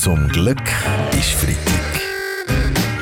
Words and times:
Zum 0.00 0.28
Glück 0.28 0.62
ist 1.10 1.32
Freitag. 1.32 2.00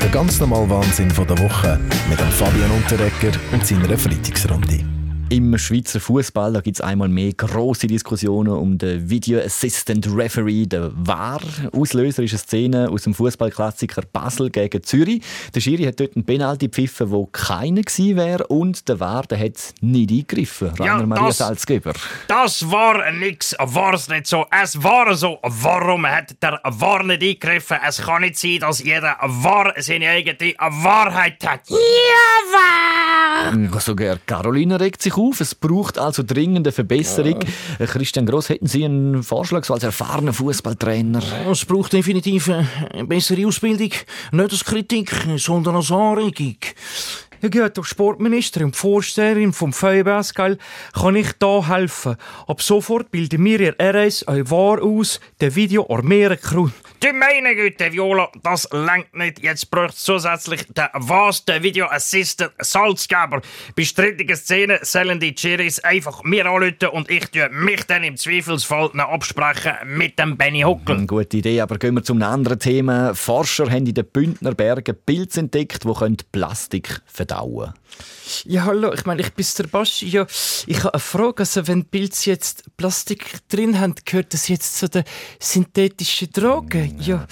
Der 0.01 0.09
ganz 0.09 0.41
normale 0.41 0.71
Wahnsinn 0.71 1.11
der 1.11 1.38
Woche 1.38 1.79
mit 2.09 2.19
dem 2.19 2.30
Fabian 2.30 2.71
Unterrecker 2.71 3.38
und 3.53 3.67
seiner 3.67 3.99
Freitagsrunde. 3.99 4.96
Im 5.29 5.59
Schweizer 5.59 5.99
Fußball 5.99 6.53
gibt 6.62 6.77
es 6.77 6.81
einmal 6.81 7.09
mehr 7.09 7.33
große 7.33 7.89
Diskussionen 7.89 8.53
um 8.53 8.79
den 8.79 9.11
Video 9.11 9.41
Assistant 9.41 10.07
Referee, 10.14 10.67
der 10.67 10.93
VAR. 10.95 11.41
Auslöser 11.73 12.23
ist 12.23 12.30
eine 12.30 12.39
Szene 12.39 12.89
aus 12.89 13.03
dem 13.03 13.12
Fußballklassiker 13.12 14.03
Basel 14.12 14.50
gegen 14.50 14.85
Zürich. 14.85 15.23
Der 15.53 15.61
Schiri 15.61 15.82
hat 15.82 15.99
dort 15.99 16.14
einen 16.14 16.25
Penalty 16.25 16.67
gepfiffen, 16.67 17.11
wo 17.11 17.27
keiner 17.27 17.82
gewesen 17.82 18.17
wäre 18.17 18.46
und 18.46 18.89
der 18.89 19.00
VAR 19.00 19.25
der 19.27 19.41
hat 19.41 19.75
nicht 19.81 20.11
eingegriffen. 20.12 20.68
Rainer 20.68 21.00
Ja, 21.00 21.07
Maria 21.07 21.27
das- 21.27 21.39
Salzgeber. 21.39 21.93
Das 22.29 22.71
war 22.71 23.11
nix, 23.11 23.57
war's 23.58 24.08
nicht 24.08 24.29
so. 24.29 24.46
Es 24.63 24.81
war 24.81 25.13
so. 25.17 25.40
Warum 25.43 26.07
hat 26.07 26.40
der 26.40 26.61
War 26.63 27.03
nicht 27.03 27.21
eingegriffen? 27.22 27.79
Es 27.86 27.99
kann 28.00 28.22
nicht 28.22 28.39
sein, 28.39 28.58
dass 28.61 28.81
jeder 28.81 29.17
War 29.21 29.75
seine 29.79 30.08
eigene 30.08 30.54
Wahrheit 30.57 31.45
hat. 31.45 31.68
Ja, 31.68 31.77
War! 32.53 33.36
Sogar 33.78 34.19
Caroline 34.27 34.81
regt 34.81 35.03
sich 35.03 35.17
auf. 35.17 35.41
Es 35.41 35.55
braucht 35.55 35.98
also 35.98 36.23
dringend 36.27 36.67
eine 36.67 36.73
Verbesserung. 36.73 37.41
Äh, 37.79 37.87
Christian 37.87 38.27
Gross, 38.27 38.48
hätten 38.48 38.67
Sie 38.67 38.84
einen 38.84 39.23
Vorschlag 39.23 39.65
so 39.65 39.75
als 39.75 39.84
erfahrener 39.84 40.33
Fußballtrainer? 40.33 41.23
Es 41.51 41.65
braucht 41.65 41.92
definitiv 41.92 42.48
eine 42.48 43.05
bessere 43.05 43.47
Ausbildung. 43.47 43.91
Nicht 44.33 44.53
als 44.53 44.65
Kritik, 44.65 45.12
sondern 45.37 45.77
als 45.77 45.91
Anregung. 45.91 46.56
Ja 47.47 47.62
gut, 47.62 47.78
als 47.78 47.86
Sportministerin 47.86 48.67
und 48.67 48.77
Vorsteherin 48.77 49.53
vom 49.53 49.73
Feuerwehrskall 49.73 50.59
kann 50.92 51.14
ich 51.14 51.33
da 51.39 51.69
helfen. 51.69 52.17
Ab 52.48 52.61
sofort 52.61 53.12
bilden 53.12 53.45
wir 53.45 53.61
ihr 53.61 53.77
RS 53.81 54.25
ein 54.25 54.50
wahr 54.50 54.83
aus, 54.83 55.20
der 55.41 55.55
Video 55.55 55.87
armieren 55.89 56.41
kann. 56.41 56.73
Du 56.98 57.12
meine 57.12 57.55
Güte, 57.55 57.92
Viola, 57.92 58.28
das 58.42 58.67
langt 58.73 59.14
nicht. 59.14 59.42
Jetzt 59.42 59.70
braucht 59.70 59.97
zusätzlich 59.97 60.67
der 60.75 60.91
was, 60.95 61.45
der 61.45 61.62
Video 61.62 61.87
Assistant 61.87 62.53
Salzgeber. 62.59 63.43
Bei 63.77 63.85
strittigen 63.85 64.35
Szenen 64.35 64.79
sollen 64.83 65.20
die 65.20 65.35
Chiris 65.35 65.79
einfach 65.81 66.25
mir 66.25 66.47
anrufen 66.47 66.89
und 66.91 67.11
ich 67.11 67.27
tue 67.27 67.51
mich 67.51 67.85
dann 67.85 68.03
im 68.03 68.17
Zweifelsfall 68.17 68.91
noch 68.95 69.11
absprechen 69.11 69.75
mit 69.85 70.19
dem 70.19 70.39
Benny 70.39 70.63
Huckel. 70.63 70.97
Eine 70.97 71.07
gute 71.07 71.37
Idee, 71.37 71.61
aber 71.61 71.79
gehen 71.79 71.95
wir 71.95 72.03
zum 72.03 72.20
anderen 72.23 72.59
Thema. 72.59 73.15
Forscher 73.15 73.70
haben 73.70 73.87
in 73.87 73.95
den 73.95 74.07
Bündner 74.07 74.55
Bergen 74.55 74.97
Pilze 75.05 75.41
entdeckt, 75.41 75.85
die 75.85 76.25
Plastik 76.33 77.03
verdauen 77.05 77.36
Ja, 78.45 78.65
hallo, 78.65 78.92
ich 78.92 79.06
meine, 79.06 79.23
ich 79.23 79.33
bin 79.33 79.47
der 79.59 79.65
Baschi. 79.65 80.09
Ja, 80.09 80.27
ich 80.67 80.79
habe 80.79 80.95
eine 80.95 81.01
Frage. 81.01 81.41
Also, 81.41 81.67
wenn 81.69 81.84
Pilze 81.84 82.31
jetzt 82.31 82.65
Plastik 82.77 83.48
drin 83.48 83.79
haben, 83.79 83.95
gehört 84.05 84.34
das 84.34 84.48
jetzt 84.48 84.79
zu 84.79 84.89
den 84.89 85.05
synthetischen 85.39 86.31
Drogen? 86.33 86.98
Ja. 87.01 87.27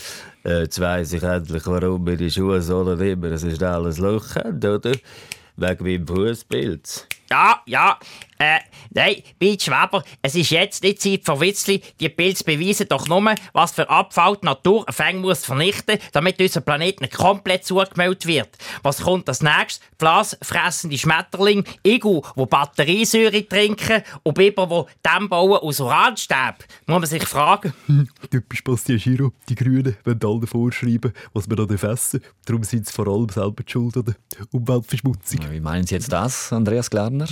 Jetzt 0.44 0.80
weiss 0.80 1.12
ich 1.12 1.22
endlich, 1.22 1.66
warum 1.66 2.04
meine 2.04 2.30
Schuhe 2.30 2.60
sollen 2.60 3.00
immer 3.00 3.32
ein 3.32 3.38
schnelles 3.38 3.98
Loch 3.98 4.36
haben, 4.36 4.58
oder? 4.58 4.92
Wegen 5.56 5.84
meinem 5.84 6.06
Fußpilz. 6.06 7.06
Ja, 7.30 7.62
ja. 7.66 7.98
Äh, 8.38 8.58
nein, 8.90 9.22
Beat 9.38 9.62
Schweber, 9.62 10.02
es 10.22 10.34
ist 10.34 10.50
jetzt 10.50 10.82
nicht 10.82 11.00
Zeit 11.00 11.24
für 11.24 11.40
Witzli. 11.40 11.80
Die 12.00 12.08
Pilze 12.08 12.44
beweisen 12.44 12.88
doch 12.88 13.06
nur, 13.06 13.34
was 13.52 13.72
für 13.72 13.88
Abfall 13.88 14.36
die 14.42 14.46
Natur 14.46 14.84
fängt 14.90 15.20
muss 15.20 15.44
vernichten, 15.44 15.98
damit 16.12 16.40
unser 16.40 16.60
Planet 16.60 17.00
nicht 17.00 17.14
komplett 17.14 17.64
zugemeldet 17.64 18.26
wird. 18.26 18.50
Was 18.82 19.02
kommt 19.02 19.28
als 19.28 19.42
nächstes? 19.42 19.80
Blasfressende 19.98 20.98
Schmetterlinge, 20.98 21.64
Igu, 21.82 22.22
wo 22.34 22.46
Batteriesäure 22.46 23.46
trinken 23.48 24.02
und 24.22 24.34
Biber, 24.34 24.68
wo 24.68 24.88
Dämme 25.04 25.28
bauen 25.28 25.58
aus 25.60 25.80
Uranstäben. 25.80 26.56
Muss 26.86 27.00
man 27.00 27.06
sich 27.06 27.24
fragen. 27.24 27.72
Typisch 28.30 28.64
Bastian 28.64 28.98
Giro. 28.98 29.32
Die 29.48 29.54
Grünen 29.54 29.96
wollen 30.04 30.20
allen 30.22 30.46
vorschreiben, 30.46 31.12
was 31.32 31.48
wir 31.48 31.56
da 31.56 31.64
essen. 31.88 32.20
Darum 32.44 32.64
sind 32.64 32.86
sie 32.86 32.92
vor 32.92 33.06
allem 33.08 33.28
selber 33.28 33.62
die 33.62 33.70
schuld 33.70 33.96
an 33.96 34.04
der 34.04 34.14
Umweltverschmutzung. 34.50 35.40
Wie 35.50 35.60
meinen 35.60 35.86
Sie 35.86 35.94
jetzt 35.94 36.12
das, 36.12 36.52
Andreas 36.52 36.90
Glarner? 36.90 37.28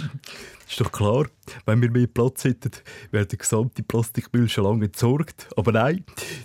Ist 0.68 0.80
doch 0.80 0.91
klar, 0.92 1.26
wenn 1.66 1.82
wir 1.82 1.90
mehr 1.90 2.06
Platz 2.06 2.44
hätten, 2.44 2.70
wäre 3.10 3.26
der 3.26 3.38
gesamte 3.38 3.82
Plastikmüll 3.82 4.48
schon 4.48 4.64
lange 4.64 4.84
entsorgt. 4.84 5.48
Aber 5.56 5.72
nein, 5.72 6.04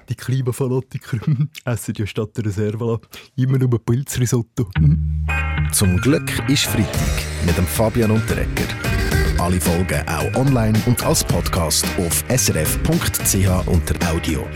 die 0.09 0.15
Klimafanatiker 0.15 1.19
essen 1.65 1.93
ja 1.97 2.07
statt 2.07 2.35
der 2.37 2.45
Reserve 2.45 2.99
immer 3.35 3.59
nur 3.59 3.83
Pilzrisotto. 3.83 4.69
Zum 5.71 5.97
Glück 5.97 6.31
ist 6.49 6.65
Freitag 6.65 7.23
mit 7.45 7.57
dem 7.57 7.67
Fabian 7.67 8.11
Unterrecker. 8.11 8.67
Alle 9.37 9.61
Folgen 9.61 10.07
auch 10.07 10.35
online 10.35 10.81
und 10.87 11.05
als 11.05 11.23
Podcast 11.23 11.85
auf 11.99 12.23
srf.ch 12.29 13.67
unter 13.67 14.11
Audio. 14.11 14.47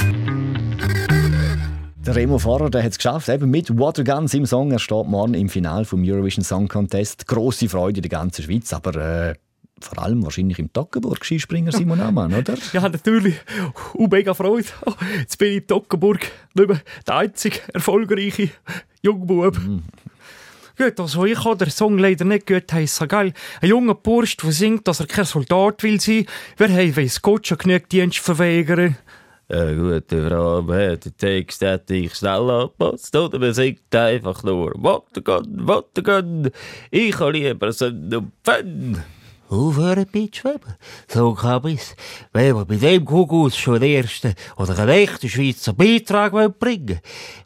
Der 2.04 2.16
Remo 2.16 2.40
Fahrer 2.40 2.72
der 2.72 2.82
hat 2.82 2.94
es 2.94 2.98
geschafft, 2.98 3.30
eben 3.30 3.52
mit 3.52 3.78
Waterguns 3.78 4.34
im 4.34 4.48
Song. 4.48 4.72
Er 4.72 4.80
steht 4.80 5.06
morgen 5.06 5.36
im 5.36 5.50
Finale 5.50 5.86
vom 5.86 6.04
Eurovision 6.04 6.44
Song 6.44 6.68
Contest. 6.68 7.28
Grosse 7.28 7.70
Freude 7.70 8.00
in 8.00 8.02
der 8.02 8.10
ganzen 8.10 8.44
Schweiz, 8.44 8.74
aber 8.74 8.96
äh, 8.96 9.36
vor 9.86 10.00
allem 10.00 10.24
wahrscheinlich 10.24 10.60
im 10.60 10.72
Toggenburg 10.72 11.26
Skispringer 11.26 11.72
Simon 11.72 12.02
Amann, 12.02 12.34
oder? 12.34 12.56
Ja, 12.74 12.88
natürlich. 12.88 13.36
Und 13.94 14.12
mega 14.12 14.34
Freude. 14.34 14.68
Jetzt 15.20 15.38
bin 15.38 15.50
ich 15.50 15.58
in 15.58 15.68
Toggenburg 15.68 16.20
nicht 16.54 16.68
mehr 16.68 16.82
der 17.08 17.16
einzige 17.16 17.60
erfolgreiche 17.74 18.50
Jungbub. 19.02 19.58
Gut, 20.78 21.00
also 21.00 21.26
ich 21.26 21.40
kann 21.40 21.58
den 21.58 21.70
Song 21.70 21.98
leider 21.98 22.26
nicht 22.26 22.48
gut 22.48 22.72
heissen, 22.72 23.08
gell? 23.08 23.34
Ein 23.62 23.70
junger 23.70 23.96
Bursch, 23.96 24.38
der 24.38 24.52
singt, 24.52 24.88
dass 24.88 25.00
er 25.00 25.08
kein 25.08 25.26
Soldat 25.26 25.84
will 25.84 26.00
sein. 26.00 26.26
Wer 26.58 26.70
hat 26.70 26.98
weiss 26.98 27.22
Gott 27.22 27.46
schon 27.46 27.58
genug 27.58 27.90
Dienst 27.90 28.20
verweigern? 28.20 28.98
Eine 29.52 29.76
gute 29.76 30.30
Frage, 30.30 30.68
wer 30.70 30.96
den 30.96 31.18
Text 31.18 31.62
hätte 31.62 31.94
ich 31.94 32.16
schnell 32.16 32.50
angepasst, 32.50 33.14
oder 33.14 33.38
man 33.38 33.54
singt 33.54 33.94
einfach 33.94 34.44
nur 34.44 34.72
Watergun, 34.76 35.68
Watergun, 35.68 36.50
ich 36.90 37.20
habe 37.20 37.34
lieber 37.34 37.74
Sinn 37.74 38.16
und 38.16 38.32
Pfenn. 38.46 39.04
Aufhören, 39.52 40.06
Bitschweber. 40.10 40.78
So 41.10 41.34
kann 41.34 41.68
ich's. 41.68 41.94
Wenn 42.32 42.56
wir 42.56 42.64
bei 42.64 42.78
dem 42.78 43.04
Kugus 43.04 43.58
schon 43.58 43.82
den 43.82 44.04
ersten 44.04 44.34
oder 44.56 44.80
einen 44.80 44.90
echten 44.90 45.28
Schweizer 45.28 45.74
Beitrag 45.74 46.32
wollen 46.32 46.54
bringen 46.58 47.02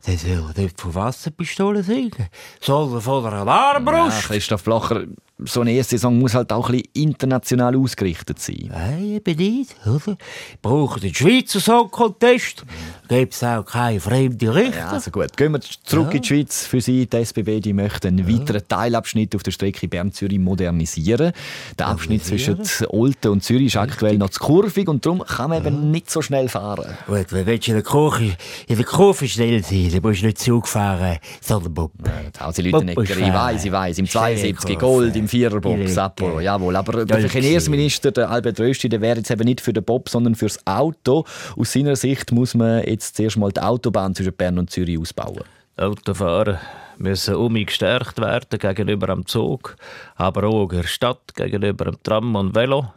dann 0.05 0.17
soll 0.17 0.51
er 0.55 0.61
nicht 0.61 0.79
von 0.79 0.93
Wasserpistolen 0.93 1.81
singen, 1.81 2.27
sondern 2.61 3.01
von 3.01 3.25
einer 3.25 3.37
Ja, 3.37 3.41
Alarmbrust. 3.41 4.27
Christoph 4.27 4.63
Blocher, 4.63 5.05
so 5.39 5.61
eine 5.61 5.71
erste 5.71 5.97
Saison 5.97 6.19
muss 6.19 6.35
halt 6.35 6.51
auch 6.53 6.69
ein 6.69 6.73
bisschen 6.77 6.89
international 6.93 7.75
ausgerichtet 7.75 8.39
sein. 8.39 8.69
Nein, 8.69 9.03
eben 9.25 9.35
nicht, 9.37 9.75
oder? 9.87 10.15
Brauchen 10.61 11.01
den 11.01 11.13
Schweizer 11.13 11.59
Song 11.59 11.89
Contest, 11.89 12.63
gibt's 13.07 13.43
auch 13.43 13.63
keine 13.63 13.99
fremden 13.99 14.49
Richter. 14.49 14.77
Ja, 14.77 14.89
also 14.89 15.11
gut. 15.11 15.35
Gehen 15.37 15.51
wir 15.53 15.61
zurück 15.61 16.13
in 16.13 16.21
die 16.21 16.27
Schweiz. 16.27 16.65
Für 16.65 16.81
Sie, 16.81 17.07
die 17.07 17.17
SBB, 17.17 17.59
die 17.61 17.73
möchten 17.73 18.07
einen 18.07 18.27
weiteren 18.27 18.67
Teilabschnitt 18.67 19.35
auf 19.35 19.43
der 19.43 19.51
Strecke 19.51 19.87
Bern-Zürich 19.87 20.39
modernisieren. 20.39 21.31
Der 21.77 21.87
Abschnitt 21.87 22.25
zwischen 22.25 22.61
Olten 22.89 23.29
und 23.29 23.43
Zürich 23.43 23.67
ist 23.67 23.77
aktuell 23.77 24.17
noch 24.17 24.29
zu 24.29 24.39
kurvig 24.39 24.87
und 24.87 25.05
darum 25.05 25.23
kann 25.23 25.49
man 25.49 25.65
eben 25.65 25.91
nicht 25.91 26.09
so 26.09 26.21
schnell 26.21 26.49
fahren. 26.49 26.97
Gut, 27.07 27.31
wenn 27.31 27.45
willst 27.45 27.67
du 27.67 27.71
in 27.71 27.77
der 27.77 27.83
Kurve, 27.83 28.35
in 28.67 28.75
der 28.75 28.85
Kurve 28.85 29.27
schnell 29.27 29.63
sein, 29.63 29.89
dann 29.91 30.01
musst 30.01 30.21
du 30.21 30.25
nicht 30.25 30.39
Zug 30.39 30.67
fahren, 30.67 31.17
sondern 31.41 31.73
Bub. 31.73 31.91
Da 32.33 32.51
sie 32.51 32.63
Leute 32.63 32.85
nicht. 32.85 32.97
Ich 32.97 33.33
weiss, 33.33 33.65
ich 33.65 33.71
weiss. 33.71 33.97
Im 33.97 34.07
72 34.07 34.77
Gold, 34.79 35.15
im 35.15 35.27
Viererbox, 35.27 35.93
Sapporo, 35.93 36.39
jawohl. 36.39 36.75
Aber 36.75 37.05
der 37.05 37.29
Verkehrsminister, 37.29 38.11
der 38.11 38.29
Albert 38.29 38.59
Rösti, 38.59 38.89
der 38.89 39.01
wäre 39.01 39.17
jetzt 39.17 39.31
eben 39.31 39.45
nicht 39.45 39.61
für 39.61 39.73
den 39.73 39.83
Bob, 39.83 40.09
sondern 40.09 40.35
fürs 40.35 40.59
Auto. 40.65 41.25
Aus 41.55 41.73
seiner 41.73 41.95
Sicht 41.95 42.31
muss 42.31 42.53
man 42.53 42.83
jetzt 42.95 43.15
zuerst 43.15 43.37
mal 43.37 43.51
die 43.51 43.61
Autobahn 43.61 44.15
zwischen 44.15 44.33
Bern 44.33 44.57
und 44.57 44.69
Zürich 44.69 44.99
ausbauen. 44.99 45.43
Autofahrer 45.77 46.59
müssen 46.97 47.35
um 47.35 47.53
gestärkt 47.53 48.19
werden 48.19 48.59
gegenüber 48.59 49.07
dem 49.07 49.25
Zug, 49.25 49.75
aber 50.15 50.45
auch 50.45 50.71
in 50.71 50.81
der 50.81 50.87
Stadt 50.87 51.35
gegenüber 51.35 51.85
dem 51.85 52.01
Tram 52.01 52.35
und 52.35 52.55
Velo 52.55 52.87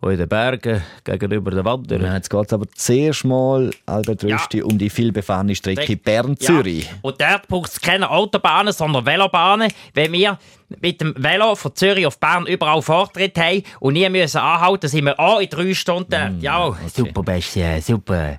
und 0.00 0.12
in 0.12 0.18
den 0.18 0.28
Bergen 0.28 0.82
gegenüber 1.04 1.50
den 1.50 1.64
Wanderern. 1.64 2.06
Ja, 2.06 2.14
jetzt 2.14 2.30
geht 2.30 2.46
es 2.46 2.52
aber 2.52 2.66
zuerst 2.74 3.24
mal, 3.24 3.70
Albert 3.86 4.24
Rösti, 4.24 4.62
um 4.62 4.78
die 4.78 4.90
vielbefahrene 4.90 5.54
Strecke 5.54 5.96
Bern-Zürich. 5.96 6.86
Ja. 6.86 6.92
Und 7.02 7.20
dort 7.20 7.48
braucht 7.48 7.70
es 7.70 7.80
keine 7.80 8.10
Autobahnen, 8.10 8.72
sondern 8.72 9.06
Velobahnen. 9.06 9.72
Wenn 9.94 10.12
wir 10.12 10.38
mit 10.80 11.00
dem 11.00 11.14
Velo 11.16 11.54
von 11.54 11.74
Zürich 11.74 12.06
auf 12.06 12.18
Bern 12.18 12.46
überall 12.46 12.82
Vortritt 12.82 13.38
haben 13.38 13.62
und 13.80 13.94
nie 13.94 14.08
müssen 14.08 14.38
anhalten, 14.38 14.88
sind 14.88 15.04
wir 15.06 15.18
auch 15.18 15.40
in 15.40 15.48
drei 15.48 15.72
Stunden. 15.74 16.38
Ja, 16.40 16.76
Super, 16.94 17.22
Beste, 17.22 17.80
super. 17.82 18.36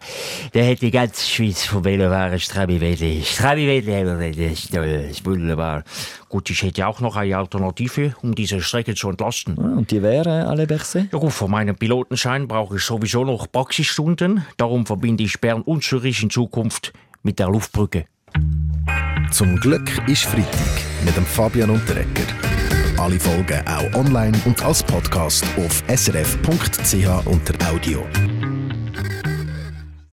Der 0.54 0.72
hat 0.72 0.82
die 0.82 0.92
ganze 0.92 1.26
Schweiz 1.28 1.66
vom 1.66 1.84
Velofahren 1.84 2.40
Strabi-Wedli. 2.40 3.24
Strabi-Wedli 3.26 3.92
haben 3.94 4.20
wir, 4.20 4.32
das 4.32 4.60
ist 4.64 4.74
toll, 4.74 5.02
das 5.04 5.12
ist 5.12 5.26
wunderbar. 5.26 5.84
gut, 6.28 6.50
ich 6.50 6.62
hätte 6.62 6.86
auch 6.88 7.00
noch 7.00 7.16
eine 7.16 7.36
Alternative, 7.36 8.16
um 8.22 8.36
diese 8.36 8.62
Strecke 8.62 8.94
zu 8.94 9.10
entlasten. 9.10 9.58
Ah, 9.58 9.78
Und 9.78 9.90
die 9.92 10.02
wären 10.02 10.46
alle 10.46 10.68
Berse? 10.68 11.08
Ja 11.12 11.18
gut, 11.18 11.34
für 11.34 11.48
meinen 11.48 11.76
Pilotenschein 11.76 12.48
brauche 12.48 12.76
ich 12.78 12.84
sowieso 12.84 13.26
noch 13.26 13.52
Praxisstunden. 13.52 14.46
Darum 14.58 14.86
verbinde 14.86 15.24
ich 15.24 15.40
Bern 15.42 15.62
und 15.64 15.84
Zürich 15.84 16.22
in 16.22 16.30
Zukunft 16.30 16.94
mit 17.24 17.40
der 17.40 17.48
Luftbrücke. 17.48 18.06
Zum 19.32 19.60
Glück 19.60 19.90
ist 20.08 20.26
Freitag 20.26 20.89
mit 21.06 21.16
dem 21.16 21.26
Fabian 21.26 21.70
Unterrecker. 21.70 22.24
Alle 22.98 23.20
Folgen 23.20 23.62
auch 23.68 23.94
online 23.96 24.38
und 24.46 24.62
als 24.64 24.84
Podcast 24.84 25.44
auf 25.58 25.84
srf.ch 25.88 27.26
unter 27.26 27.72
Audio. 27.72 28.06